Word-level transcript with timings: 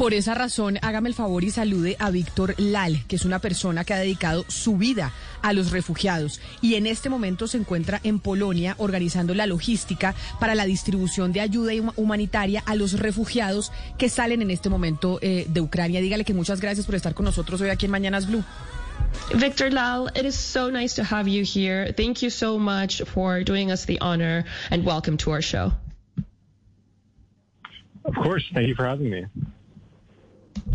Por 0.00 0.14
esa 0.14 0.32
razón, 0.32 0.78
hágame 0.80 1.10
el 1.10 1.14
favor 1.14 1.44
y 1.44 1.50
salude 1.50 1.96
a 1.98 2.10
Víctor 2.10 2.54
Lal, 2.56 3.04
que 3.06 3.16
es 3.16 3.26
una 3.26 3.38
persona 3.38 3.84
que 3.84 3.92
ha 3.92 3.98
dedicado 3.98 4.46
su 4.48 4.78
vida 4.78 5.12
a 5.42 5.52
los 5.52 5.72
refugiados 5.72 6.40
y 6.62 6.76
en 6.76 6.86
este 6.86 7.10
momento 7.10 7.46
se 7.46 7.58
encuentra 7.58 8.00
en 8.02 8.18
Polonia 8.18 8.76
organizando 8.78 9.34
la 9.34 9.44
logística 9.44 10.14
para 10.40 10.54
la 10.54 10.64
distribución 10.64 11.34
de 11.34 11.42
ayuda 11.42 11.74
humanitaria 11.96 12.62
a 12.64 12.76
los 12.76 12.98
refugiados 12.98 13.72
que 13.98 14.08
salen 14.08 14.40
en 14.40 14.50
este 14.50 14.70
momento 14.70 15.18
eh, 15.20 15.44
de 15.50 15.60
Ucrania. 15.60 16.00
Dígale 16.00 16.24
que 16.24 16.32
muchas 16.32 16.62
gracias 16.62 16.86
por 16.86 16.94
estar 16.94 17.12
con 17.12 17.26
nosotros 17.26 17.60
hoy 17.60 17.68
aquí 17.68 17.84
en 17.84 17.92
Mañanas 17.92 18.26
Blue. 18.26 18.42
Victor 19.34 19.70
Lal, 19.70 20.10
it 20.16 20.24
is 20.24 20.34
so 20.34 20.70
nice 20.70 20.94
to 20.94 21.02
have 21.04 21.28
you 21.28 21.44
here. 21.44 21.92
Thank 21.92 22.22
you 22.22 22.30
so 22.30 22.58
much 22.58 23.02
for 23.02 23.44
doing 23.44 23.70
us 23.70 23.84
the 23.84 23.98
honor 24.00 24.46
and 24.70 24.82
welcome 24.82 25.18
to 25.18 25.32
our 25.32 25.42
show. 25.42 25.72
Of 28.06 28.14
course. 28.14 28.50
Thank 28.54 28.66
you 28.66 28.74
for 28.74 28.86
having 28.86 29.10
me. 29.10 29.26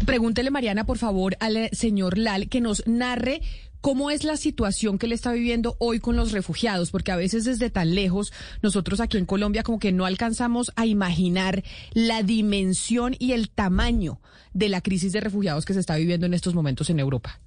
Pregúntele, 0.06 0.52
Mariana, 0.52 0.86
por 0.86 0.98
favor, 0.98 1.36
al 1.40 1.70
señor 1.72 2.18
Lal 2.18 2.48
que 2.48 2.62
nos 2.62 2.86
narre 2.86 3.42
cómo 3.86 4.10
es 4.10 4.24
la 4.24 4.36
situación 4.36 4.98
que 4.98 5.06
él 5.06 5.12
está 5.12 5.32
viviendo 5.32 5.76
hoy 5.78 6.00
con 6.00 6.16
los 6.16 6.32
refugiados, 6.32 6.90
porque 6.90 7.12
a 7.12 7.16
veces 7.16 7.46
desde 7.46 7.70
tan 7.70 7.94
lejos 7.94 8.34
nosotros 8.64 9.00
aquí 9.00 9.18
en 9.18 9.28
Colombia 9.28 9.62
como 9.62 9.78
que 9.78 9.92
no 9.92 10.06
alcanzamos 10.06 10.72
a 10.76 10.88
imaginar 10.88 11.64
la 11.94 12.24
dimensión 12.24 13.16
y 13.20 13.34
el 13.34 13.50
tamaño 13.50 14.20
de 14.54 14.70
la 14.70 14.82
crisis 14.82 15.12
de 15.12 15.22
refugiados 15.22 15.66
que 15.66 15.76
se 15.76 15.82
está 15.82 15.98
viviendo 15.98 16.26
en 16.26 16.34
estos 16.34 16.56
momentos 16.56 16.90
en 16.90 17.00
Europa. 17.00 17.40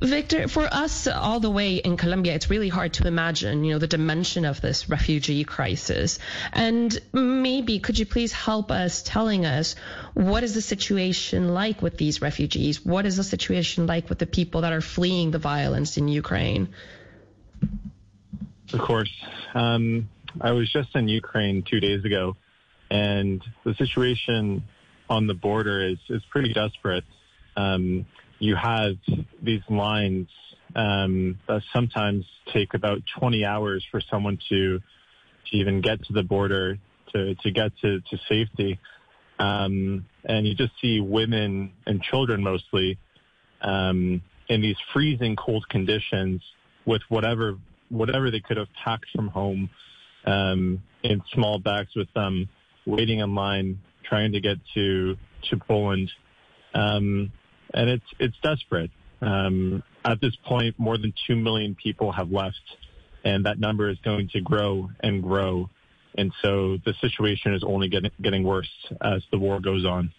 Victor, 0.00 0.48
for 0.48 0.66
us 0.70 1.06
all 1.06 1.40
the 1.40 1.50
way 1.50 1.76
in 1.76 1.96
Colombia, 1.96 2.34
it's 2.34 2.50
really 2.50 2.68
hard 2.68 2.94
to 2.94 3.06
imagine, 3.06 3.64
you 3.64 3.72
know, 3.72 3.78
the 3.78 3.86
dimension 3.86 4.44
of 4.44 4.60
this 4.60 4.88
refugee 4.88 5.44
crisis. 5.44 6.18
And 6.52 6.98
maybe 7.12 7.78
could 7.78 7.98
you 7.98 8.06
please 8.06 8.32
help 8.32 8.70
us 8.70 9.02
telling 9.02 9.46
us 9.46 9.76
what 10.14 10.42
is 10.42 10.54
the 10.54 10.62
situation 10.62 11.54
like 11.54 11.82
with 11.82 11.96
these 11.96 12.20
refugees? 12.20 12.84
What 12.84 13.06
is 13.06 13.16
the 13.16 13.24
situation 13.24 13.86
like 13.86 14.08
with 14.08 14.18
the 14.18 14.26
people 14.26 14.62
that 14.62 14.72
are 14.72 14.80
fleeing 14.80 15.30
the 15.30 15.38
violence 15.38 15.96
in 15.96 16.08
Ukraine? 16.08 16.68
Of 18.72 18.80
course. 18.80 19.12
Um, 19.54 20.08
I 20.40 20.50
was 20.52 20.72
just 20.72 20.94
in 20.96 21.08
Ukraine 21.08 21.62
two 21.62 21.80
days 21.80 22.04
ago, 22.04 22.36
and 22.90 23.42
the 23.64 23.74
situation 23.74 24.64
on 25.08 25.26
the 25.26 25.34
border 25.34 25.86
is, 25.86 25.98
is 26.08 26.22
pretty 26.30 26.52
desperate. 26.52 27.04
Um, 27.56 28.06
you 28.38 28.56
have 28.56 28.96
these 29.42 29.62
lines 29.68 30.28
um, 30.76 31.38
that 31.46 31.62
sometimes 31.72 32.24
take 32.52 32.74
about 32.74 33.02
20 33.18 33.44
hours 33.44 33.84
for 33.90 34.00
someone 34.00 34.38
to 34.48 34.80
to 35.50 35.56
even 35.56 35.80
get 35.80 36.02
to 36.04 36.12
the 36.12 36.22
border 36.22 36.78
to 37.12 37.34
to 37.36 37.50
get 37.50 37.72
to 37.82 38.00
to 38.00 38.18
safety. 38.28 38.78
Um, 39.38 40.06
and 40.24 40.46
you 40.46 40.54
just 40.54 40.72
see 40.80 41.00
women 41.00 41.72
and 41.86 42.02
children 42.02 42.42
mostly 42.42 42.98
um, 43.62 44.22
in 44.48 44.60
these 44.60 44.76
freezing 44.92 45.36
cold 45.36 45.68
conditions 45.68 46.42
with 46.86 47.02
whatever 47.08 47.58
whatever 47.88 48.30
they 48.30 48.40
could 48.40 48.56
have 48.56 48.68
packed 48.84 49.06
from 49.14 49.28
home 49.28 49.70
um, 50.26 50.82
in 51.02 51.22
small 51.32 51.58
bags 51.58 51.90
with 51.94 52.12
them, 52.14 52.48
waiting 52.86 53.20
in 53.20 53.34
line, 53.34 53.78
trying 54.04 54.32
to 54.32 54.40
get 54.40 54.58
to 54.74 55.16
to 55.50 55.56
Poland. 55.56 56.10
Um, 56.74 57.32
and 57.74 57.90
it's 57.90 58.06
it's 58.18 58.36
desperate. 58.42 58.90
Um, 59.20 59.82
at 60.04 60.20
this 60.20 60.36
point, 60.36 60.78
more 60.78 60.98
than 60.98 61.12
two 61.26 61.36
million 61.36 61.74
people 61.74 62.12
have 62.12 62.30
left, 62.30 62.60
and 63.24 63.46
that 63.46 63.58
number 63.58 63.88
is 63.88 63.98
going 64.04 64.28
to 64.28 64.40
grow 64.40 64.90
and 65.00 65.22
grow. 65.22 65.68
And 66.16 66.32
so 66.42 66.78
the 66.84 66.94
situation 67.00 67.54
is 67.54 67.64
only 67.64 67.88
getting 67.88 68.10
getting 68.22 68.44
worse 68.44 68.70
as 69.00 69.22
the 69.30 69.38
war 69.38 69.60
goes 69.60 69.84
on. 69.84 70.12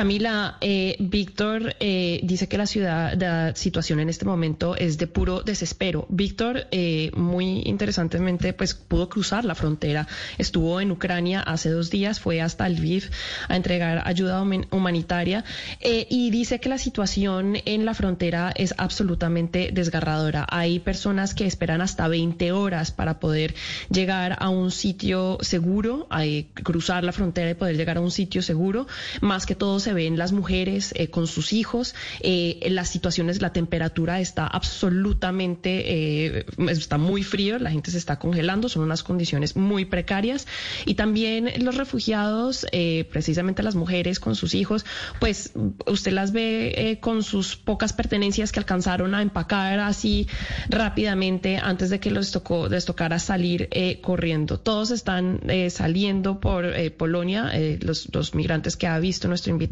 Camila, 0.00 0.56
eh, 0.62 0.96
Víctor 0.98 1.76
eh, 1.78 2.20
dice 2.22 2.48
que 2.48 2.56
la 2.56 2.64
ciudad, 2.64 3.20
la 3.20 3.54
situación 3.54 4.00
en 4.00 4.08
este 4.08 4.24
momento 4.24 4.74
es 4.74 4.96
de 4.96 5.06
puro 5.06 5.42
desespero. 5.42 6.06
Víctor, 6.08 6.68
eh, 6.70 7.10
muy 7.14 7.60
interesantemente, 7.66 8.54
pues 8.54 8.72
pudo 8.72 9.10
cruzar 9.10 9.44
la 9.44 9.54
frontera. 9.54 10.08
Estuvo 10.38 10.80
en 10.80 10.90
Ucrania 10.90 11.42
hace 11.42 11.68
dos 11.68 11.90
días, 11.90 12.18
fue 12.18 12.40
hasta 12.40 12.66
Lviv 12.66 13.10
a 13.48 13.56
entregar 13.56 14.00
ayuda 14.06 14.42
humanitaria 14.70 15.44
y 15.82 16.30
dice 16.30 16.60
que 16.60 16.70
la 16.70 16.78
situación 16.78 17.58
en 17.66 17.84
la 17.84 17.92
frontera 17.92 18.54
es 18.56 18.72
absolutamente 18.78 19.68
desgarradora. 19.70 20.46
Hay 20.48 20.78
personas 20.78 21.34
que 21.34 21.44
esperan 21.44 21.82
hasta 21.82 22.08
20 22.08 22.52
horas 22.52 22.90
para 22.90 23.20
poder 23.20 23.54
llegar 23.90 24.38
a 24.40 24.48
un 24.48 24.70
sitio 24.70 25.36
seguro, 25.42 26.06
hay 26.08 26.44
cruzar 26.54 27.04
la 27.04 27.12
frontera 27.12 27.50
y 27.50 27.54
poder 27.54 27.76
llegar 27.76 27.98
a 27.98 28.00
un 28.00 28.10
sitio 28.10 28.40
seguro. 28.40 28.86
Más 29.20 29.44
que 29.44 29.54
todo 29.54 29.78
se 29.78 29.89
ven 29.92 30.18
las 30.18 30.32
mujeres 30.32 30.92
eh, 30.96 31.08
con 31.08 31.26
sus 31.26 31.52
hijos. 31.52 31.94
Eh, 32.20 32.66
las 32.70 32.88
situaciones, 32.88 33.40
la 33.40 33.52
temperatura 33.52 34.20
está 34.20 34.46
absolutamente, 34.46 36.38
eh, 36.38 36.46
está 36.68 36.98
muy 36.98 37.22
frío, 37.22 37.58
la 37.58 37.70
gente 37.70 37.90
se 37.90 37.98
está 37.98 38.18
congelando, 38.18 38.68
son 38.68 38.82
unas 38.82 39.02
condiciones 39.02 39.56
muy 39.56 39.84
precarias. 39.84 40.46
Y 40.86 40.94
también 40.94 41.50
los 41.64 41.76
refugiados, 41.76 42.66
precisamente 43.10 43.62
las 43.62 43.74
mujeres 43.74 44.20
con 44.20 44.34
sus 44.34 44.54
hijos, 44.54 44.84
pues 45.18 45.52
usted 45.86 46.12
las 46.12 46.32
ve 46.32 46.98
con 47.00 47.22
sus 47.22 47.56
pocas 47.56 47.92
pertenencias 47.92 48.52
que 48.52 48.60
alcanzaron 48.60 49.14
a 49.14 49.22
empacar 49.22 49.78
así 49.80 50.26
rápidamente 50.68 51.56
antes 51.56 51.90
de 51.90 52.00
que 52.00 52.10
les 52.10 52.30
tocó 52.30 52.68
les 52.68 52.84
tocara 52.84 53.18
salir 53.18 53.68
corriendo. 54.02 54.58
Todos 54.58 54.90
están 54.90 55.40
saliendo 55.70 56.40
por 56.40 56.72
Polonia, 56.92 57.52
los, 57.80 58.08
los 58.12 58.34
migrantes 58.34 58.76
que 58.76 58.86
ha 58.86 58.98
visto 58.98 59.28
nuestro 59.28 59.52
invitado, 59.52 59.69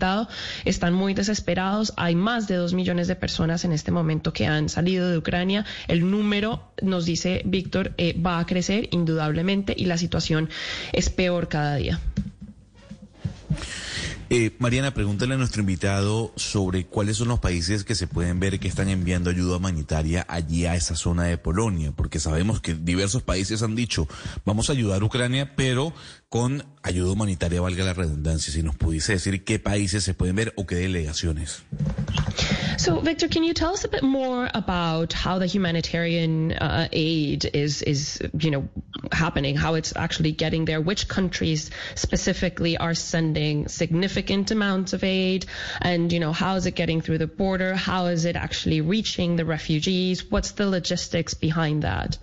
están 0.64 0.94
muy 0.94 1.14
desesperados. 1.14 1.92
Hay 1.96 2.14
más 2.14 2.48
de 2.48 2.56
dos 2.56 2.74
millones 2.74 3.08
de 3.08 3.16
personas 3.16 3.64
en 3.64 3.72
este 3.72 3.90
momento 3.90 4.32
que 4.32 4.46
han 4.46 4.68
salido 4.68 5.08
de 5.08 5.18
Ucrania. 5.18 5.64
El 5.88 6.10
número, 6.10 6.72
nos 6.82 7.04
dice 7.04 7.42
Víctor, 7.44 7.92
eh, 7.98 8.18
va 8.20 8.38
a 8.38 8.46
crecer 8.46 8.88
indudablemente 8.92 9.74
y 9.76 9.86
la 9.86 9.98
situación 9.98 10.48
es 10.92 11.10
peor 11.10 11.48
cada 11.48 11.76
día. 11.76 12.00
Eh, 14.30 14.54
Mariana, 14.58 14.92
pregúntale 14.92 15.34
a 15.34 15.38
nuestro 15.38 15.62
invitado 15.62 16.32
sobre 16.36 16.84
cuáles 16.84 17.16
son 17.16 17.28
los 17.28 17.40
países 17.40 17.82
que 17.82 17.94
se 17.94 18.06
pueden 18.06 18.40
ver 18.40 18.60
que 18.60 18.68
están 18.68 18.90
enviando 18.90 19.30
ayuda 19.30 19.56
humanitaria 19.56 20.26
allí 20.28 20.66
a 20.66 20.74
esa 20.74 20.96
zona 20.96 21.24
de 21.24 21.38
Polonia, 21.38 21.92
porque 21.92 22.20
sabemos 22.20 22.60
que 22.60 22.74
diversos 22.74 23.22
países 23.22 23.62
han 23.62 23.74
dicho, 23.74 24.06
vamos 24.44 24.68
a 24.68 24.74
ayudar 24.74 25.00
a 25.00 25.04
Ucrania, 25.06 25.56
pero 25.56 25.94
con 26.28 26.62
ayuda 26.82 27.12
humanitaria, 27.12 27.62
valga 27.62 27.86
la 27.86 27.94
redundancia, 27.94 28.52
si 28.52 28.62
nos 28.62 28.76
pudiese 28.76 29.12
decir 29.12 29.44
qué 29.44 29.58
países 29.58 30.04
se 30.04 30.12
pueden 30.12 30.36
ver 30.36 30.52
o 30.56 30.66
qué 30.66 30.74
delegaciones. 30.74 31.62
So, 32.88 33.00
Victor, 33.00 33.28
can 33.28 33.44
you 33.44 33.52
tell 33.52 33.74
us 33.74 33.84
a 33.84 33.88
bit 33.88 34.02
more 34.02 34.48
about 34.54 35.12
how 35.12 35.38
the 35.38 35.44
humanitarian 35.44 36.52
uh, 36.52 36.88
aid 36.90 37.44
is, 37.44 37.82
is, 37.82 38.18
you 38.40 38.50
know, 38.50 38.66
happening, 39.12 39.56
how 39.56 39.74
it's 39.74 39.94
actually 39.94 40.32
getting 40.32 40.64
there, 40.64 40.80
which 40.80 41.06
countries 41.06 41.70
specifically 41.96 42.78
are 42.78 42.94
sending 42.94 43.68
significant 43.68 44.50
amounts 44.52 44.94
of 44.94 45.04
aid, 45.04 45.44
and, 45.82 46.10
you 46.10 46.18
know, 46.18 46.32
how 46.32 46.54
is 46.54 46.64
it 46.64 46.76
getting 46.76 47.02
through 47.02 47.18
the 47.18 47.26
border? 47.26 47.74
How 47.74 48.06
is 48.06 48.24
it 48.24 48.36
actually 48.36 48.80
reaching 48.80 49.36
the 49.36 49.44
refugees? 49.44 50.24
What's 50.24 50.52
the 50.52 50.66
logistics 50.66 51.34
behind 51.34 51.82
that? 51.82 52.16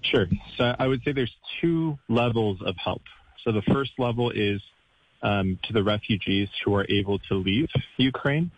Sure. 0.00 0.28
So 0.56 0.74
I 0.78 0.86
would 0.86 1.02
say 1.02 1.12
there's 1.12 1.36
two 1.60 1.98
levels 2.08 2.62
of 2.64 2.74
help. 2.82 3.02
So 3.44 3.52
the 3.52 3.60
first 3.60 3.90
level 3.98 4.30
is 4.30 4.62
um, 5.22 5.58
to 5.64 5.72
the 5.72 5.82
refugees 5.82 6.48
who 6.64 6.74
are 6.74 6.86
able 6.88 7.18
to 7.20 7.34
leave 7.34 7.68
Ukraine, 7.96 8.50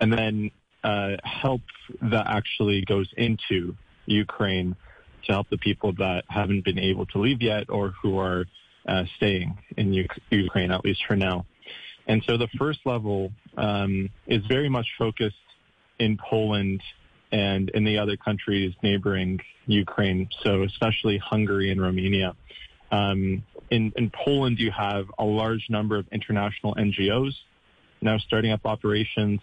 and 0.00 0.12
then 0.12 0.50
uh, 0.84 1.16
help 1.24 1.62
that 2.02 2.26
actually 2.26 2.84
goes 2.86 3.08
into 3.16 3.74
Ukraine 4.06 4.76
to 5.26 5.32
help 5.32 5.48
the 5.50 5.58
people 5.58 5.92
that 5.98 6.24
haven't 6.28 6.64
been 6.64 6.78
able 6.78 7.06
to 7.06 7.18
leave 7.18 7.42
yet 7.42 7.68
or 7.68 7.92
who 8.02 8.18
are 8.18 8.46
uh, 8.88 9.04
staying 9.16 9.58
in 9.76 9.92
U- 9.92 10.08
Ukraine, 10.30 10.70
at 10.70 10.84
least 10.84 11.02
for 11.06 11.16
now. 11.16 11.44
And 12.06 12.22
so 12.26 12.36
the 12.36 12.48
first 12.58 12.80
level 12.84 13.30
um, 13.56 14.08
is 14.26 14.44
very 14.46 14.68
much 14.68 14.86
focused 14.98 15.36
in 15.98 16.18
Poland 16.18 16.82
and 17.30 17.68
in 17.70 17.84
the 17.84 17.98
other 17.98 18.16
countries 18.16 18.74
neighboring 18.82 19.38
Ukraine, 19.66 20.28
so 20.42 20.62
especially 20.64 21.18
Hungary 21.18 21.70
and 21.70 21.80
Romania. 21.80 22.34
Um, 22.90 23.44
in, 23.70 23.92
in 23.96 24.10
Poland, 24.10 24.58
you 24.58 24.70
have 24.70 25.06
a 25.18 25.24
large 25.24 25.66
number 25.68 25.96
of 25.96 26.06
international 26.12 26.74
NGOs 26.74 27.32
now 28.02 28.18
starting 28.18 28.52
up 28.52 28.64
operations. 28.64 29.40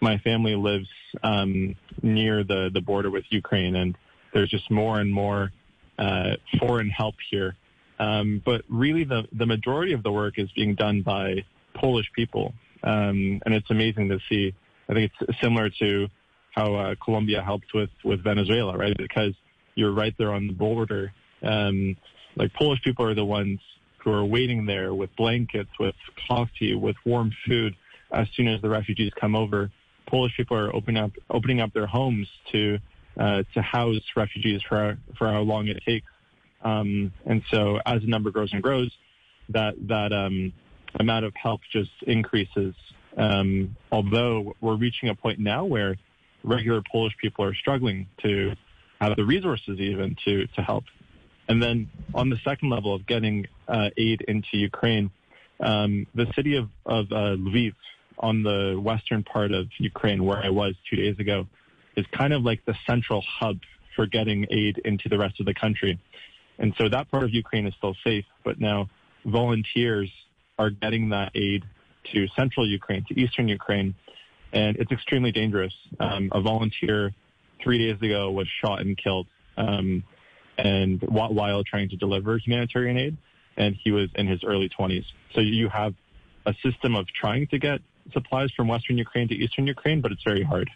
My 0.00 0.18
family 0.18 0.54
lives 0.54 0.88
um, 1.22 1.76
near 2.02 2.44
the, 2.44 2.70
the 2.72 2.80
border 2.80 3.10
with 3.10 3.24
Ukraine, 3.30 3.76
and 3.76 3.96
there's 4.32 4.50
just 4.50 4.70
more 4.70 5.00
and 5.00 5.12
more 5.12 5.52
uh, 5.98 6.36
foreign 6.58 6.88
help 6.88 7.14
here. 7.30 7.56
Um, 7.98 8.40
but 8.44 8.62
really, 8.68 9.04
the, 9.04 9.28
the 9.32 9.46
majority 9.46 9.92
of 9.92 10.02
the 10.02 10.10
work 10.10 10.38
is 10.38 10.50
being 10.52 10.74
done 10.74 11.02
by 11.02 11.44
Polish 11.74 12.10
people, 12.14 12.54
um, 12.82 13.42
and 13.44 13.54
it's 13.54 13.70
amazing 13.70 14.08
to 14.08 14.18
see. 14.28 14.54
I 14.88 14.94
think 14.94 15.12
it's 15.20 15.40
similar 15.40 15.70
to 15.80 16.08
how 16.52 16.74
uh, 16.74 16.94
Colombia 17.04 17.42
helped 17.42 17.74
with, 17.74 17.90
with 18.04 18.24
Venezuela, 18.24 18.76
right? 18.76 18.96
Because 18.96 19.34
you're 19.74 19.92
right 19.92 20.14
there 20.18 20.32
on 20.32 20.48
the 20.48 20.52
border. 20.52 21.12
Um, 21.42 21.96
like 22.36 22.52
Polish 22.54 22.82
people 22.82 23.04
are 23.04 23.14
the 23.14 23.24
ones 23.24 23.60
who 23.98 24.12
are 24.12 24.24
waiting 24.24 24.66
there 24.66 24.94
with 24.94 25.14
blankets, 25.16 25.70
with 25.78 25.94
coffee, 26.28 26.74
with 26.74 26.96
warm 27.04 27.32
food. 27.46 27.74
As 28.12 28.26
soon 28.34 28.48
as 28.48 28.60
the 28.60 28.68
refugees 28.68 29.12
come 29.20 29.36
over, 29.36 29.70
Polish 30.06 30.36
people 30.36 30.56
are 30.56 30.74
opening 30.74 31.02
up 31.02 31.12
opening 31.28 31.60
up 31.60 31.72
their 31.72 31.86
homes 31.86 32.28
to 32.52 32.78
uh, 33.18 33.42
to 33.54 33.62
house 33.62 34.02
refugees 34.16 34.62
for 34.68 34.98
for 35.16 35.28
how 35.28 35.40
long 35.40 35.68
it 35.68 35.82
takes. 35.84 36.06
Um, 36.62 37.12
and 37.24 37.42
so, 37.50 37.80
as 37.86 38.02
the 38.02 38.08
number 38.08 38.30
grows 38.30 38.52
and 38.52 38.62
grows, 38.62 38.90
that 39.50 39.74
that 39.88 40.12
um, 40.12 40.52
amount 40.98 41.24
of 41.24 41.34
help 41.36 41.60
just 41.72 41.90
increases. 42.02 42.74
Um, 43.16 43.76
although 43.90 44.54
we're 44.60 44.76
reaching 44.76 45.08
a 45.08 45.14
point 45.14 45.38
now 45.38 45.64
where 45.64 45.96
regular 46.44 46.82
Polish 46.90 47.14
people 47.20 47.44
are 47.44 47.54
struggling 47.54 48.06
to 48.22 48.54
have 49.00 49.16
the 49.16 49.24
resources 49.24 49.78
even 49.78 50.16
to 50.24 50.46
to 50.46 50.62
help. 50.62 50.84
And 51.50 51.60
then 51.60 51.90
on 52.14 52.30
the 52.30 52.38
second 52.44 52.70
level 52.70 52.94
of 52.94 53.04
getting 53.08 53.44
uh, 53.66 53.90
aid 53.96 54.20
into 54.28 54.50
Ukraine, 54.52 55.10
um, 55.58 56.06
the 56.14 56.26
city 56.36 56.54
of, 56.56 56.68
of 56.86 57.06
uh, 57.10 57.34
Lviv 57.34 57.72
on 58.20 58.44
the 58.44 58.80
western 58.80 59.24
part 59.24 59.50
of 59.50 59.66
Ukraine, 59.78 60.24
where 60.24 60.38
I 60.38 60.50
was 60.50 60.74
two 60.88 60.94
days 60.94 61.18
ago, 61.18 61.48
is 61.96 62.06
kind 62.16 62.32
of 62.32 62.42
like 62.42 62.64
the 62.66 62.76
central 62.88 63.20
hub 63.22 63.58
for 63.96 64.06
getting 64.06 64.46
aid 64.48 64.80
into 64.84 65.08
the 65.08 65.18
rest 65.18 65.40
of 65.40 65.46
the 65.46 65.54
country. 65.54 65.98
And 66.60 66.72
so 66.78 66.88
that 66.88 67.10
part 67.10 67.24
of 67.24 67.34
Ukraine 67.34 67.66
is 67.66 67.74
still 67.78 67.96
safe, 68.04 68.26
but 68.44 68.60
now 68.60 68.88
volunteers 69.24 70.08
are 70.56 70.70
getting 70.70 71.08
that 71.08 71.32
aid 71.34 71.64
to 72.12 72.28
central 72.36 72.64
Ukraine, 72.68 73.04
to 73.08 73.20
eastern 73.20 73.48
Ukraine, 73.48 73.96
and 74.52 74.76
it's 74.76 74.92
extremely 74.92 75.32
dangerous. 75.32 75.74
Um, 75.98 76.30
a 76.30 76.40
volunteer 76.40 77.12
three 77.60 77.78
days 77.78 78.00
ago 78.00 78.30
was 78.30 78.46
shot 78.62 78.82
and 78.82 78.96
killed, 78.96 79.26
um, 79.56 80.04
and 80.58 81.00
while 81.02 81.64
trying 81.64 81.88
to 81.90 81.96
deliver 81.96 82.38
humanitarian 82.38 82.96
aid, 82.96 83.16
and 83.56 83.74
he 83.74 83.90
was 83.90 84.08
in 84.14 84.26
his 84.26 84.44
early 84.44 84.68
20s. 84.68 85.04
So 85.34 85.40
you 85.40 85.68
have 85.68 85.94
a 86.46 86.54
system 86.62 86.94
of 86.94 87.06
trying 87.08 87.46
to 87.48 87.58
get 87.58 87.80
supplies 88.12 88.50
from 88.52 88.68
western 88.68 88.98
Ukraine 88.98 89.28
to 89.28 89.34
eastern 89.34 89.66
Ukraine, 89.66 90.00
but 90.00 90.12
it's 90.12 90.22
very 90.22 90.42
hard. 90.42 90.70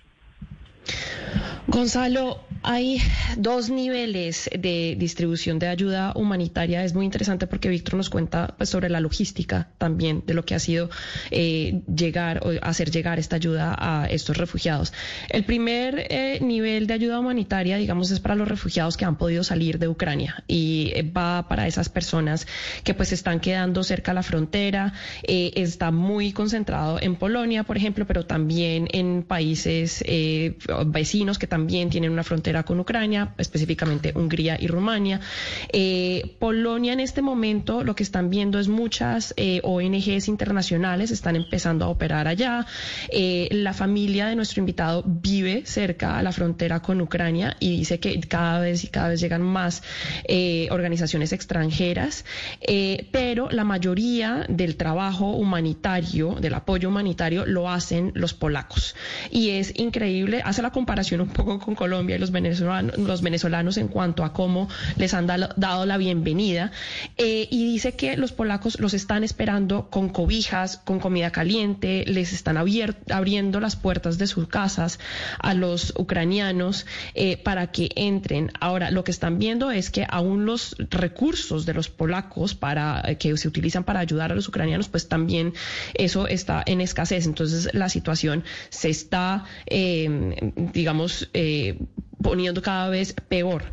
Gonzalo, 1.67 2.41
hay 2.67 2.99
dos 3.37 3.69
niveles 3.69 4.49
de 4.59 4.97
distribución 4.99 5.59
de 5.59 5.69
ayuda 5.69 6.13
humanitaria. 6.15 6.83
Es 6.83 6.95
muy 6.95 7.05
interesante 7.05 7.47
porque 7.47 7.69
Víctor 7.69 7.95
nos 7.95 8.09
cuenta 8.09 8.55
pues, 8.57 8.71
sobre 8.71 8.89
la 8.89 9.01
logística 9.01 9.69
también 9.77 10.23
de 10.27 10.33
lo 10.33 10.47
que 10.47 10.55
ha 10.55 10.59
sido 10.59 10.89
eh, 11.31 11.83
llegar 11.95 12.41
o 12.43 12.53
hacer 12.63 12.91
llegar 12.91 13.19
esta 13.19 13.37
ayuda 13.37 13.77
a 13.79 14.07
estos 14.07 14.39
refugiados. 14.39 14.95
El 15.29 15.45
primer 15.45 16.07
eh, 16.09 16.39
nivel 16.41 16.87
de 16.87 16.95
ayuda 16.95 17.21
humanitaria, 17.21 17.77
digamos, 17.77 18.11
es 18.11 18.19
para 18.19 18.35
los 18.35 18.49
refugiados 18.49 18.97
que 18.97 19.05
han 19.05 19.17
podido 19.17 19.45
salir 19.45 19.79
de 19.79 19.89
Ucrania 19.89 20.43
y 20.49 20.91
eh, 20.95 21.03
va 21.03 21.47
para 21.49 21.67
esas 21.67 21.91
personas 21.91 22.47
que 22.83 22.95
pues 22.95 23.13
están 23.13 23.41
quedando 23.41 23.85
cerca 23.85 24.13
de 24.13 24.17
la 24.17 24.23
frontera. 24.23 24.95
está 25.23 25.91
muy 25.91 26.33
concentrado 26.33 26.99
en 26.99 27.17
Polonia, 27.17 27.65
por 27.65 27.77
ejemplo, 27.77 28.07
pero 28.07 28.25
también 28.25 28.89
en 28.93 29.23
países 29.23 30.03
vecinos 30.87 31.39
que 31.39 31.47
también 31.47 31.91
tienen 31.91 32.11
una 32.11 32.25
frontera 32.25 32.63
con 32.63 32.81
Ucrania, 32.81 33.35
específicamente 33.39 34.13
Hungría 34.15 34.57
y 34.61 34.67
Rumania. 34.67 35.21
Eh, 35.73 36.37
Polonia 36.39 36.93
en 36.93 37.01
este 37.01 37.23
momento 37.23 37.85
lo 37.85 37.95
que 37.95 38.03
están 38.03 38.31
viendo 38.31 38.59
es 38.59 38.69
muchas 38.69 39.35
eh, 39.37 39.61
ONGs 39.63 40.29
internacionales 40.29 41.11
están 41.11 41.37
empezando 41.37 41.85
a 41.85 41.89
operar 41.89 42.29
allá. 42.29 42.67
Eh, 43.11 43.49
la 43.51 43.73
familia 43.73 44.27
de 44.27 44.37
nuestro 44.37 44.61
invitado 44.61 45.05
vive 45.07 45.63
cerca 45.67 46.19
a 46.19 46.23
la 46.23 46.33
frontera 46.33 46.81
con 46.81 47.01
Ucrania 47.01 47.57
y 47.61 47.77
dice 47.77 48.01
que 48.01 48.19
cada 48.21 48.61
vez 48.61 48.85
y 48.85 48.89
cada 48.89 49.09
vez 49.09 49.21
llegan 49.21 49.43
más 49.43 49.83
organizaciones 50.71 51.33
extranjeras, 51.33 52.25
pero 53.11 53.51
la 53.51 53.65
mayoría 53.65 54.47
del 54.49 54.77
trabajo 54.77 55.33
humanitario, 55.33 56.37
del 56.41 56.55
apoyo 56.55 56.89
humanitario, 56.89 57.47
lo 57.47 57.71
hacen 57.71 58.13
los 58.15 58.35
polacos. 58.35 58.95
Y 59.31 59.51
es 59.51 59.79
increíble, 59.79 60.43
hace 60.45 60.63
la 60.65 60.71
comparación 60.71 61.21
un 61.21 61.29
poco 61.29 61.59
con 61.59 61.75
Colombia 61.75 62.17
y 62.17 62.19
los 62.19 62.31
venezolanos, 62.31 62.97
los 62.97 63.21
venezolanos 63.21 63.77
en 63.77 63.89
cuanto 63.89 64.25
a 64.25 64.33
cómo 64.33 64.69
les 64.97 65.13
han 65.13 65.27
dado 65.27 65.85
la 65.87 65.99
bienvenida. 65.99 66.73
Eh, 67.17 67.47
y 67.51 67.65
dice 67.73 67.93
que 67.93 68.17
los 68.17 68.33
polacos 68.33 68.81
los 68.81 68.93
están 68.93 69.23
esperando 69.23 69.89
con 69.89 70.09
cobijas, 70.09 70.79
con 70.79 70.99
comida 70.99 71.31
caliente, 71.31 72.05
les 72.07 72.33
están 72.33 72.57
abriendo 72.57 73.61
las 73.61 73.77
puertas 73.77 74.19
de 74.19 74.27
sus 74.27 74.49
casas 74.49 74.99
a 75.39 75.55
los 75.55 75.93
ucranianos 75.97 76.87
eh, 77.15 77.37
para 77.37 77.71
que 77.71 77.91
entren. 77.95 78.51
Ahora, 78.61 78.91
lo 78.91 79.05
que 79.05 79.13
están 79.13 79.39
viendo 79.39 79.71
es 79.71 79.91
que 79.91 80.07
aún 80.09 80.45
los 80.45 80.77
recursos 80.91 81.67
de 81.67 81.75
los 81.75 81.89
polacos 81.89 82.55
para 82.55 83.03
eh, 83.07 83.17
que 83.17 83.37
se 83.37 83.47
utilizan 83.47 83.85
para 83.85 84.01
ayudar 84.01 84.33
a 84.33 84.35
los 84.35 84.49
ucranianos, 84.49 84.89
pues 84.89 85.09
también 85.09 85.55
eso 85.95 86.27
está 86.27 86.63
en 86.67 86.81
escasez. 86.81 87.27
Entonces, 87.27 87.73
la 87.75 87.89
situación 87.89 88.45
se 88.71 88.91
está, 88.91 89.45
digamos, 90.73 91.29
eh, 91.33 91.79
poniendo 92.23 92.63
cada 92.63 92.89
vez 92.89 93.15
peor. 93.29 93.65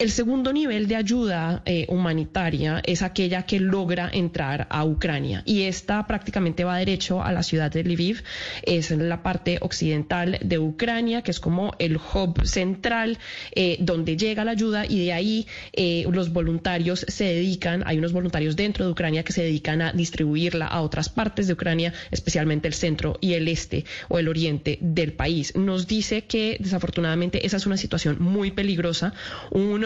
El 0.00 0.10
segundo 0.10 0.50
nivel 0.50 0.88
de 0.88 0.96
ayuda 0.96 1.60
eh, 1.66 1.84
humanitaria 1.90 2.80
es 2.86 3.02
aquella 3.02 3.42
que 3.42 3.60
logra 3.60 4.08
entrar 4.10 4.66
a 4.70 4.82
Ucrania 4.86 5.42
y 5.44 5.64
esta 5.64 6.06
prácticamente 6.06 6.64
va 6.64 6.78
derecho 6.78 7.22
a 7.22 7.32
la 7.32 7.42
ciudad 7.42 7.70
de 7.70 7.84
Lviv. 7.84 8.22
Es 8.62 8.90
la 8.92 9.22
parte 9.22 9.58
occidental 9.60 10.38
de 10.42 10.58
Ucrania, 10.58 11.20
que 11.20 11.30
es 11.30 11.38
como 11.38 11.74
el 11.78 11.98
hub 11.98 12.46
central 12.46 13.18
eh, 13.54 13.76
donde 13.78 14.16
llega 14.16 14.42
la 14.42 14.52
ayuda 14.52 14.86
y 14.86 15.04
de 15.04 15.12
ahí 15.12 15.46
eh, 15.74 16.06
los 16.10 16.32
voluntarios 16.32 17.04
se 17.06 17.24
dedican, 17.24 17.82
hay 17.84 17.98
unos 17.98 18.14
voluntarios 18.14 18.56
dentro 18.56 18.86
de 18.86 18.92
Ucrania 18.92 19.22
que 19.22 19.34
se 19.34 19.42
dedican 19.42 19.82
a 19.82 19.92
distribuirla 19.92 20.66
a 20.66 20.80
otras 20.80 21.10
partes 21.10 21.46
de 21.46 21.52
Ucrania, 21.52 21.92
especialmente 22.10 22.68
el 22.68 22.72
centro 22.72 23.18
y 23.20 23.34
el 23.34 23.48
este 23.48 23.84
o 24.08 24.18
el 24.18 24.28
oriente 24.28 24.78
del 24.80 25.12
país. 25.12 25.54
Nos 25.56 25.86
dice 25.86 26.22
que 26.22 26.56
desafortunadamente 26.58 27.44
esa 27.44 27.58
es 27.58 27.66
una 27.66 27.76
situación 27.76 28.16
muy 28.18 28.50
peligrosa. 28.50 29.12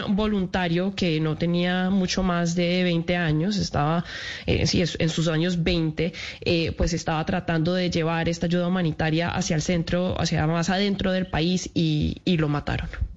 Voluntario 0.09 0.93
que 0.95 1.19
no 1.19 1.37
tenía 1.37 1.89
mucho 1.89 2.23
más 2.23 2.55
de 2.55 2.83
20 2.83 3.15
años, 3.15 3.57
estaba 3.57 4.03
eh, 4.45 4.65
en 4.99 5.09
sus 5.09 5.27
años 5.27 5.63
20, 5.63 6.13
eh, 6.41 6.71
pues 6.73 6.93
estaba 6.93 7.25
tratando 7.25 7.73
de 7.73 7.89
llevar 7.89 8.29
esta 8.29 8.47
ayuda 8.47 8.67
humanitaria 8.67 9.29
hacia 9.29 9.55
el 9.55 9.61
centro, 9.61 10.19
hacia 10.19 10.45
más 10.47 10.69
adentro 10.69 11.11
del 11.11 11.27
país 11.27 11.69
y 11.73 12.21
lo 12.37 12.49
mataron. 12.49 13.14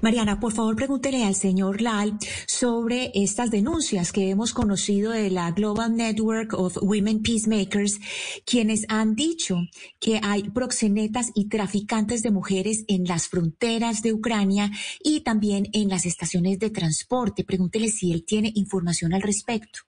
Mariana, 0.00 0.40
por 0.40 0.52
favor, 0.52 0.76
pregúntele 0.76 1.24
al 1.24 1.34
señor 1.34 1.80
Lal 1.80 2.18
sobre 2.46 3.10
estas 3.14 3.50
denuncias 3.50 4.12
que 4.12 4.30
hemos 4.30 4.52
conocido 4.52 5.12
de 5.12 5.30
la 5.30 5.50
Global 5.52 5.94
Network 5.94 6.54
of 6.54 6.78
Women 6.82 7.22
Peacemakers, 7.22 7.98
quienes 8.44 8.84
han 8.88 9.14
dicho 9.14 9.58
que 9.98 10.20
hay 10.22 10.44
proxenetas 10.44 11.30
y 11.34 11.48
traficantes 11.48 12.22
de 12.22 12.30
mujeres 12.30 12.84
en 12.88 13.04
las 13.04 13.28
fronteras 13.28 14.02
de 14.02 14.12
Ucrania 14.12 14.70
y 15.02 15.20
también 15.20 15.68
en 15.72 15.88
las 15.88 16.06
estaciones 16.06 16.58
de 16.58 16.70
transporte. 16.70 17.44
Pregúntele 17.44 17.88
si 17.88 18.12
él 18.12 18.24
tiene 18.24 18.52
información 18.54 19.14
al 19.14 19.22
respecto. 19.22 19.80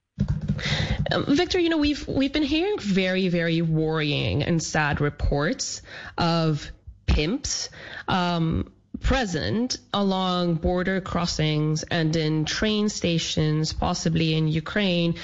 Um, 1.10 1.34
Victor, 1.34 1.58
you 1.58 1.68
know, 1.68 1.78
we've 1.78 2.06
we've 2.06 2.32
been 2.32 2.42
hearing 2.42 2.76
very, 2.78 3.28
very 3.28 3.62
worrying 3.62 4.42
and 4.42 4.62
sad 4.62 5.00
reports 5.00 5.82
of 6.18 6.70
pimps. 7.06 7.70
Um, 8.08 8.72
present 9.02 9.78
along 9.92 10.54
border 10.54 11.00
crossings 11.00 11.82
and 11.82 12.14
in 12.16 12.44
train 12.44 12.88
stations, 12.88 13.72
possibly 13.72 14.34
in 14.34 14.48
Ukraine, 14.48 15.16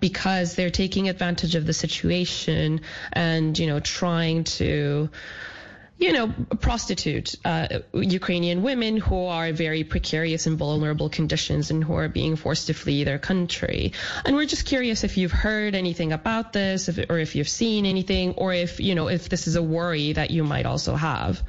because 0.00 0.54
they're 0.54 0.70
taking 0.70 1.08
advantage 1.08 1.54
of 1.54 1.66
the 1.66 1.72
situation 1.72 2.80
and, 3.12 3.58
you 3.58 3.66
know, 3.66 3.80
trying 3.80 4.44
to 4.44 5.10
you 5.98 6.12
know, 6.12 6.30
prostitute 6.60 7.36
uh, 7.44 7.68
Ukrainian 7.94 8.62
women 8.62 8.98
who 8.98 9.26
are 9.26 9.52
very 9.52 9.82
precarious 9.82 10.46
and 10.46 10.58
vulnerable 10.58 11.08
conditions 11.08 11.70
and 11.70 11.82
who 11.82 11.94
are 11.94 12.08
being 12.08 12.36
forced 12.36 12.66
to 12.66 12.74
flee 12.74 13.04
their 13.04 13.18
country. 13.18 13.92
And 14.24 14.36
we're 14.36 14.44
just 14.44 14.66
curious 14.66 15.04
if 15.04 15.16
you've 15.16 15.32
heard 15.32 15.74
anything 15.74 16.12
about 16.12 16.52
this, 16.52 16.90
if, 16.90 16.98
or 17.08 17.18
if 17.18 17.34
you've 17.34 17.48
seen 17.48 17.86
anything, 17.86 18.34
or 18.34 18.52
if 18.52 18.78
you 18.78 18.94
know 18.94 19.08
if 19.08 19.30
this 19.30 19.46
is 19.46 19.56
a 19.56 19.62
worry 19.62 20.12
that 20.12 20.30
you 20.30 20.44
might 20.44 20.66
also 20.66 20.96
have. 20.96 21.42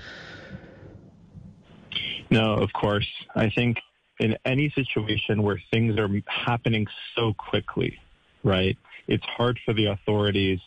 No, 2.29 2.55
of 2.55 2.73
course. 2.73 3.07
I 3.35 3.49
think 3.49 3.77
in 4.19 4.37
any 4.45 4.71
situation 4.75 5.43
where 5.43 5.61
things 5.71 5.97
are 5.97 6.09
happening 6.27 6.87
so 7.15 7.33
quickly, 7.33 7.99
right, 8.43 8.77
it's 9.07 9.25
hard 9.25 9.59
for 9.65 9.73
the 9.73 9.87
authorities 9.87 10.59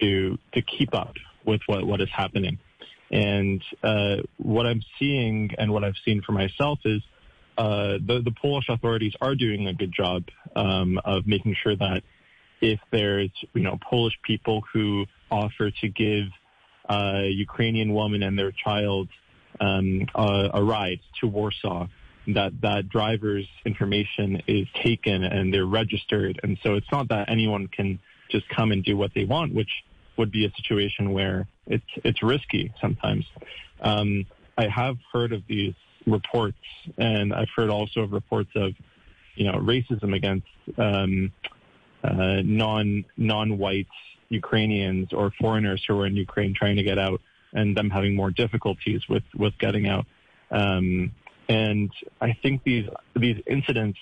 to 0.00 0.38
to 0.52 0.62
keep 0.62 0.94
up 0.94 1.14
with 1.44 1.60
what, 1.66 1.86
what 1.86 2.00
is 2.00 2.08
happening. 2.14 2.58
And 3.10 3.62
uh, 3.82 4.16
what 4.36 4.66
I'm 4.66 4.82
seeing 4.98 5.50
and 5.56 5.72
what 5.72 5.82
I've 5.82 5.96
seen 6.04 6.20
for 6.22 6.32
myself 6.32 6.78
is 6.84 7.00
uh, 7.56 7.98
the, 8.06 8.20
the 8.22 8.34
Polish 8.40 8.66
authorities 8.68 9.14
are 9.20 9.34
doing 9.34 9.66
a 9.66 9.72
good 9.72 9.92
job 9.92 10.24
um, 10.54 11.00
of 11.04 11.26
making 11.26 11.56
sure 11.62 11.74
that 11.74 12.02
if 12.60 12.80
there's 12.90 13.30
you 13.54 13.62
know 13.62 13.78
Polish 13.88 14.14
people 14.22 14.62
who 14.72 15.06
offer 15.30 15.70
to 15.70 15.88
give 15.88 16.26
a 16.88 17.28
Ukrainian 17.28 17.92
woman 17.94 18.22
and 18.22 18.38
their 18.38 18.52
child 18.52 19.08
um, 19.60 20.06
a, 20.14 20.50
a, 20.54 20.62
ride 20.62 21.00
to 21.20 21.26
Warsaw, 21.26 21.88
that 22.28 22.52
that 22.62 22.88
driver's 22.88 23.46
information 23.64 24.42
is 24.46 24.66
taken 24.82 25.24
and 25.24 25.52
they're 25.52 25.66
registered. 25.66 26.40
And 26.42 26.58
so 26.62 26.74
it's 26.74 26.90
not 26.92 27.08
that 27.08 27.30
anyone 27.30 27.68
can 27.68 27.98
just 28.30 28.48
come 28.48 28.72
and 28.72 28.84
do 28.84 28.96
what 28.96 29.12
they 29.14 29.24
want, 29.24 29.54
which 29.54 29.70
would 30.16 30.30
be 30.30 30.44
a 30.44 30.52
situation 30.56 31.12
where 31.12 31.46
it's 31.66 31.84
it's 32.04 32.22
risky 32.22 32.72
sometimes. 32.80 33.24
Um, 33.80 34.26
I 34.56 34.66
have 34.68 34.96
heard 35.12 35.32
of 35.32 35.42
these 35.48 35.74
reports, 36.06 36.58
and 36.96 37.32
I've 37.32 37.48
heard 37.54 37.70
also 37.70 38.00
of 38.00 38.12
reports 38.12 38.50
of 38.54 38.72
you 39.36 39.50
know 39.50 39.58
racism 39.58 40.14
against 40.14 40.46
um, 40.76 41.32
uh, 42.02 42.42
non 42.44 43.04
non-white 43.16 43.86
Ukrainians 44.28 45.12
or 45.12 45.32
foreigners 45.40 45.82
who 45.86 45.98
are 46.00 46.06
in 46.06 46.16
Ukraine 46.16 46.54
trying 46.54 46.76
to 46.76 46.82
get 46.82 46.98
out, 46.98 47.20
and 47.52 47.76
them 47.76 47.90
having 47.90 48.14
more 48.14 48.30
difficulties 48.30 49.02
with 49.08 49.24
with 49.36 49.56
getting 49.58 49.88
out. 49.88 50.06
Um, 50.50 51.12
and 51.48 51.90
I 52.20 52.36
think 52.42 52.62
these 52.64 52.88
these 53.16 53.40
incidents, 53.46 53.98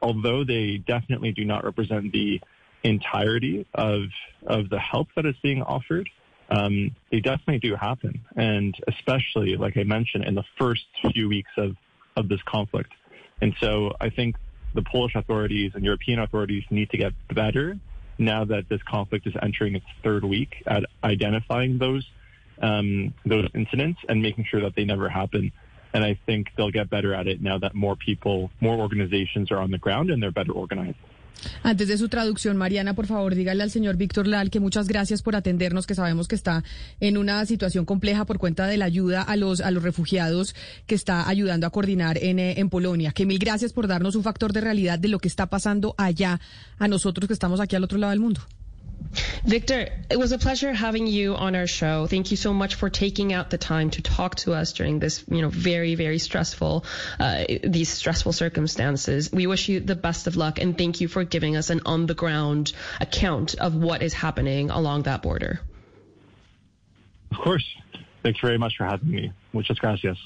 although 0.00 0.44
they 0.44 0.78
definitely 0.78 1.32
do 1.32 1.44
not 1.44 1.64
represent 1.64 2.12
the 2.12 2.40
entirety 2.82 3.66
of 3.74 4.02
of 4.46 4.70
the 4.70 4.78
help 4.78 5.08
that 5.16 5.26
is 5.26 5.34
being 5.42 5.62
offered, 5.62 6.08
um, 6.50 6.94
they 7.10 7.20
definitely 7.20 7.58
do 7.58 7.74
happen, 7.76 8.24
and 8.36 8.74
especially 8.86 9.56
like 9.56 9.76
I 9.76 9.84
mentioned 9.84 10.24
in 10.24 10.34
the 10.34 10.44
first 10.58 10.84
few 11.12 11.28
weeks 11.28 11.50
of 11.56 11.76
of 12.16 12.28
this 12.28 12.40
conflict. 12.46 12.92
And 13.40 13.54
so 13.60 13.92
I 14.00 14.10
think 14.10 14.36
the 14.74 14.82
Polish 14.82 15.14
authorities 15.14 15.72
and 15.74 15.84
European 15.84 16.18
authorities 16.20 16.64
need 16.70 16.90
to 16.90 16.96
get 16.96 17.12
better 17.32 17.78
now 18.18 18.44
that 18.44 18.68
this 18.68 18.82
conflict 18.82 19.26
is 19.26 19.34
entering 19.40 19.76
its 19.76 19.86
third 20.02 20.24
week 20.24 20.56
at 20.66 20.84
identifying 21.04 21.78
those 21.78 22.04
um, 22.62 23.14
those 23.24 23.48
incidents 23.54 24.00
and 24.08 24.22
making 24.22 24.44
sure 24.50 24.60
that 24.62 24.74
they 24.74 24.84
never 24.84 25.08
happen. 25.08 25.52
And 25.94 26.04
I 26.04 26.18
think 26.26 26.48
they'll 26.56 26.70
get 26.70 26.90
better 26.90 27.14
at 27.14 27.26
it 27.26 27.40
now 27.40 27.58
that 27.58 27.74
more 27.74 27.96
people, 27.96 28.50
more 28.60 28.76
organizations 28.76 29.50
are 29.50 29.58
on 29.58 29.70
the 29.70 29.78
ground 29.78 30.10
and 30.10 30.22
they're 30.22 30.30
better 30.30 30.52
organized. 30.52 30.98
Antes 31.62 31.88
de 31.88 31.96
su 31.98 32.08
traducción, 32.08 32.56
Mariana, 32.56 32.94
por 32.94 33.06
favor, 33.06 33.34
dígale 33.34 33.62
al 33.62 33.70
señor 33.70 33.96
Víctor 33.96 34.26
Lal 34.26 34.50
que 34.50 34.60
muchas 34.60 34.88
gracias 34.88 35.22
por 35.22 35.36
atendernos, 35.36 35.86
que 35.86 35.94
sabemos 35.94 36.28
que 36.28 36.34
está 36.34 36.64
en 37.00 37.16
una 37.16 37.44
situación 37.46 37.84
compleja 37.84 38.24
por 38.24 38.38
cuenta 38.38 38.66
de 38.66 38.76
la 38.76 38.86
ayuda 38.86 39.22
a 39.22 39.36
los, 39.36 39.60
a 39.60 39.70
los 39.70 39.82
refugiados 39.82 40.54
que 40.86 40.94
está 40.94 41.28
ayudando 41.28 41.66
a 41.66 41.70
coordinar 41.70 42.18
en, 42.18 42.38
eh, 42.38 42.54
en 42.58 42.68
Polonia. 42.70 43.12
Que 43.12 43.26
mil 43.26 43.38
gracias 43.38 43.72
por 43.72 43.86
darnos 43.86 44.16
un 44.16 44.22
factor 44.22 44.52
de 44.52 44.60
realidad 44.60 44.98
de 44.98 45.08
lo 45.08 45.18
que 45.18 45.28
está 45.28 45.46
pasando 45.46 45.94
allá 45.96 46.40
a 46.78 46.88
nosotros 46.88 47.28
que 47.28 47.34
estamos 47.34 47.60
aquí 47.60 47.76
al 47.76 47.84
otro 47.84 47.98
lado 47.98 48.10
del 48.10 48.20
mundo. 48.20 48.40
Victor, 49.44 49.88
it 50.10 50.18
was 50.18 50.32
a 50.32 50.38
pleasure 50.38 50.72
having 50.72 51.06
you 51.06 51.34
on 51.34 51.54
our 51.56 51.66
show. 51.66 52.06
Thank 52.06 52.30
you 52.30 52.36
so 52.36 52.52
much 52.52 52.74
for 52.74 52.90
taking 52.90 53.32
out 53.32 53.50
the 53.50 53.56
time 53.58 53.90
to 53.90 54.02
talk 54.02 54.34
to 54.36 54.52
us 54.52 54.72
during 54.72 54.98
this, 54.98 55.24
you 55.28 55.40
know, 55.42 55.48
very, 55.48 55.94
very 55.94 56.18
stressful, 56.18 56.84
uh, 57.18 57.44
these 57.64 57.88
stressful 57.88 58.32
circumstances. 58.32 59.30
We 59.32 59.46
wish 59.46 59.68
you 59.68 59.80
the 59.80 59.96
best 59.96 60.26
of 60.26 60.36
luck 60.36 60.58
and 60.60 60.76
thank 60.76 61.00
you 61.00 61.08
for 61.08 61.24
giving 61.24 61.56
us 61.56 61.70
an 61.70 61.80
on 61.86 62.06
the 62.06 62.14
ground 62.14 62.72
account 63.00 63.54
of 63.54 63.74
what 63.74 64.02
is 64.02 64.12
happening 64.12 64.70
along 64.70 65.04
that 65.04 65.22
border. 65.22 65.60
Of 67.30 67.38
course. 67.38 67.64
Thanks 68.22 68.40
very 68.40 68.58
much 68.58 68.74
for 68.76 68.84
having 68.84 69.10
me. 69.10 69.32
Muchas 69.52 69.78
gracias. 69.78 70.18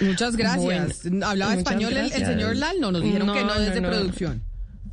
Muchas 0.00 0.36
gracias. 0.36 1.02
Bueno, 1.04 1.26
¿Hablaba 1.26 1.54
muchas 1.54 1.58
español 1.58 1.92
el, 1.92 2.12
el 2.12 2.26
señor 2.26 2.56
Lal? 2.56 2.80
No, 2.80 2.90
nos 2.90 3.02
dijeron 3.02 3.26
No, 3.26 3.34
que 3.34 3.40
no 3.44 3.54
no, 3.54 3.60
desde 3.60 3.80
no. 3.80 3.88
producción. 3.90 4.42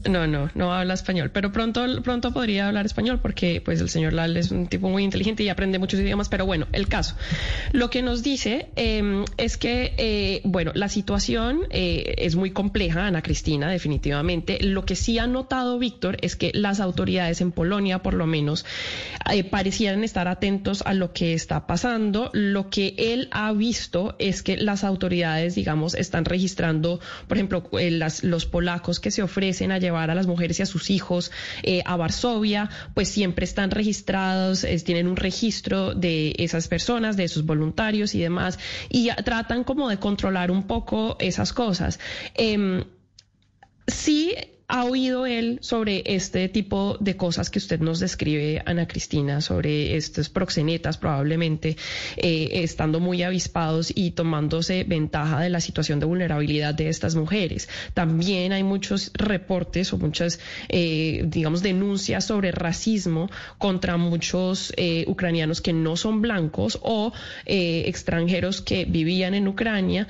No, 0.05 0.27
no, 0.27 0.49
no 0.53 0.73
habla 0.73 0.93
español, 0.93 1.31
pero 1.31 1.51
pronto, 1.51 1.83
pronto 2.03 2.31
podría 2.31 2.67
hablar 2.67 2.85
español 2.85 3.19
porque 3.19 3.61
pues 3.63 3.81
el 3.81 3.89
señor 3.89 4.13
Lal 4.13 4.37
es 4.37 4.51
un 4.51 4.67
tipo 4.67 4.89
muy 4.89 5.03
inteligente 5.03 5.43
y 5.43 5.49
aprende 5.49 5.79
muchos 5.79 5.99
idiomas, 5.99 6.29
pero 6.29 6.45
bueno, 6.45 6.67
el 6.71 6.87
caso. 6.87 7.15
Lo 7.71 7.89
que 7.89 8.01
nos 8.01 8.23
dice 8.23 8.69
eh, 8.75 9.25
es 9.37 9.57
que, 9.57 9.93
eh, 9.97 10.41
bueno, 10.43 10.71
la 10.75 10.87
situación 10.87 11.61
eh, 11.71 12.15
es 12.19 12.35
muy 12.35 12.51
compleja, 12.51 13.07
Ana 13.07 13.21
Cristina, 13.21 13.69
definitivamente. 13.69 14.59
Lo 14.61 14.85
que 14.85 14.95
sí 14.95 15.17
ha 15.19 15.27
notado 15.27 15.79
Víctor 15.79 16.17
es 16.21 16.35
que 16.35 16.51
las 16.53 16.79
autoridades 16.79 17.41
en 17.41 17.51
Polonia, 17.51 18.03
por 18.03 18.13
lo 18.13 18.27
menos, 18.27 18.65
eh, 19.29 19.43
parecieran 19.43 20.03
estar 20.03 20.27
atentos 20.27 20.83
a 20.85 20.93
lo 20.93 21.11
que 21.11 21.33
está 21.33 21.67
pasando. 21.67 22.29
Lo 22.33 22.69
que 22.69 22.93
él 22.97 23.29
ha 23.31 23.51
visto 23.51 24.15
es 24.19 24.43
que 24.43 24.57
las 24.57 24.83
autoridades, 24.83 25.55
digamos, 25.55 25.95
están 25.95 26.23
registrando, 26.23 26.99
por 27.27 27.37
ejemplo, 27.37 27.69
los 28.21 28.45
polacos 28.45 28.99
que 28.99 29.11
se 29.11 29.23
ofrecen 29.23 29.71
a 29.71 29.79
llevar 29.87 30.09
a 30.11 30.15
las 30.15 30.27
mujeres 30.27 30.59
y 30.59 30.63
a 30.63 30.65
sus 30.65 30.89
hijos 30.89 31.31
eh, 31.63 31.81
a 31.85 31.95
Varsovia, 31.97 32.69
pues 32.93 33.07
siempre 33.09 33.43
están 33.45 33.71
registrados, 33.71 34.63
es- 34.63 34.83
tienen 34.83 35.07
un 35.07 35.15
registro 35.17 35.93
de 35.95 36.33
esas 36.37 36.67
personas, 36.67 37.17
de 37.17 37.23
esos 37.25 37.43
voluntarios 37.45 38.13
y 38.15 38.19
demás, 38.19 38.59
y 38.89 39.09
tratan 39.25 39.63
como 39.63 39.89
de 39.89 39.97
controlar 39.97 40.51
un 40.51 40.63
poco 40.63 41.17
esas 41.19 41.53
cosas. 41.53 41.99
Em, 42.35 42.83
sí 43.87 44.33
ha 44.69 44.83
oído 44.83 45.25
él 45.25 45.59
sobre 45.61 46.03
este 46.05 46.49
tipo 46.49 46.97
de 46.99 47.15
cosas 47.15 47.49
que 47.49 47.57
usted 47.57 47.79
nos 47.79 48.01
describe, 48.01 48.61
Ana 48.65 48.85
Cristina, 48.85 49.39
sobre 49.39 49.95
estos 49.95 50.27
proxenetas 50.27 50.97
probablemente 50.97 51.77
eh, 52.17 52.49
estando 52.51 52.99
muy 52.99 53.23
avispados 53.23 53.93
y 53.95 54.11
tomándose 54.11 54.83
ventaja 54.83 55.39
de 55.39 55.49
la 55.49 55.61
situación 55.61 56.01
de 56.01 56.05
vulnerabilidad 56.05 56.73
de 56.73 56.89
estas 56.89 57.15
mujeres. 57.15 57.69
También 57.93 58.51
hay 58.51 58.63
muchos 58.63 59.11
reportes 59.13 59.93
o 59.93 59.97
muchas, 59.97 60.41
eh, 60.67 61.23
digamos, 61.27 61.63
denuncias 61.63 62.25
sobre 62.25 62.51
racismo 62.51 63.29
contra 63.57 63.95
muchos 63.95 64.73
eh, 64.75 65.05
ucranianos 65.07 65.61
que 65.61 65.71
no 65.71 65.95
son 65.95 66.21
blancos 66.21 66.77
o 66.81 67.13
extranjeros 67.45 68.61
que 68.61 68.83
vivían 68.83 69.33
en 69.33 69.47
Ucrania. 69.47 70.07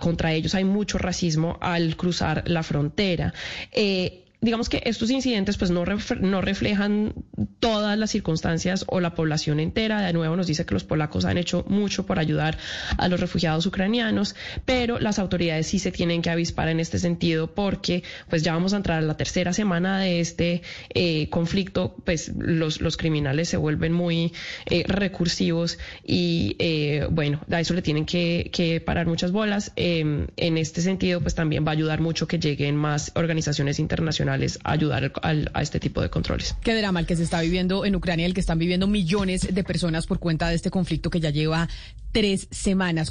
Contra 0.00 0.34
ellos 0.34 0.54
hay 0.54 0.64
mucho 0.64 0.98
racismo 0.98 1.56
al 1.62 1.96
cruzar 1.96 2.42
la 2.46 2.62
frontera. 2.62 3.32
Eh, 3.80 4.24
digamos 4.40 4.68
que 4.68 4.82
estos 4.84 5.10
incidentes 5.10 5.56
pues 5.56 5.70
no, 5.72 5.84
ref- 5.84 6.20
no 6.20 6.40
reflejan 6.40 7.12
todas 7.58 7.98
las 7.98 8.10
circunstancias 8.10 8.84
o 8.86 9.00
la 9.00 9.14
población 9.14 9.58
entera. 9.58 10.00
De 10.02 10.12
nuevo 10.12 10.36
nos 10.36 10.46
dice 10.46 10.64
que 10.64 10.74
los 10.74 10.84
polacos 10.84 11.24
han 11.24 11.38
hecho 11.38 11.64
mucho 11.68 12.06
por 12.06 12.18
ayudar 12.20 12.56
a 12.96 13.08
los 13.08 13.18
refugiados 13.18 13.66
ucranianos, 13.66 14.36
pero 14.64 15.00
las 15.00 15.18
autoridades 15.18 15.66
sí 15.66 15.78
se 15.80 15.90
tienen 15.90 16.22
que 16.22 16.30
avispar 16.30 16.68
en 16.68 16.78
este 16.78 16.98
sentido 17.00 17.52
porque 17.54 18.04
pues 18.28 18.42
ya 18.44 18.52
vamos 18.52 18.74
a 18.74 18.76
entrar 18.76 18.98
a 18.98 19.02
la 19.06 19.16
tercera 19.16 19.52
semana 19.52 19.98
de 19.98 20.20
este 20.20 20.62
eh, 20.94 21.28
conflicto, 21.30 21.96
pues 22.04 22.32
los, 22.38 22.80
los 22.80 22.96
criminales 22.96 23.48
se 23.48 23.56
vuelven 23.56 23.92
muy 23.92 24.32
eh, 24.66 24.84
recursivos 24.86 25.78
y 26.04 26.54
eh, 26.60 27.08
bueno, 27.10 27.40
a 27.50 27.60
eso 27.60 27.74
le 27.74 27.82
tienen 27.82 28.06
que, 28.06 28.50
que 28.52 28.80
parar 28.80 29.06
muchas 29.06 29.32
bolas. 29.32 29.72
Eh, 29.74 30.26
en 30.36 30.58
este 30.58 30.80
sentido 30.80 31.20
pues 31.20 31.34
también 31.34 31.64
va 31.66 31.70
a 31.70 31.72
ayudar 31.72 32.00
mucho 32.00 32.28
que 32.28 32.38
lleguen 32.38 32.76
más 32.76 33.10
organizaciones 33.16 33.80
internacionales 33.80 34.27
ayudar 34.64 35.12
a 35.22 35.62
este 35.62 35.80
tipo 35.80 36.00
de 36.00 36.10
controles. 36.10 36.54
Qué 36.62 36.74
drama 36.74 37.00
el 37.00 37.06
que 37.06 37.16
se 37.16 37.22
está 37.22 37.40
viviendo 37.40 37.84
en 37.84 37.94
Ucrania, 37.96 38.26
el 38.26 38.34
que 38.34 38.40
están 38.40 38.58
viviendo 38.58 38.86
millones 38.86 39.54
de 39.54 39.64
personas 39.64 40.06
por 40.06 40.18
cuenta 40.18 40.48
de 40.48 40.54
este 40.54 40.70
conflicto 40.70 41.10
que 41.10 41.20
ya 41.20 41.30
lleva 41.30 41.68
tres 42.12 42.48
semanas. 42.50 43.06